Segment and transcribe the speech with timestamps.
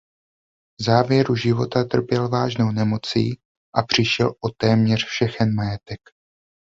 [0.79, 3.39] V závěru života trpěl vážnou nemocí
[3.75, 5.99] a přišel o téměř všechen majetek.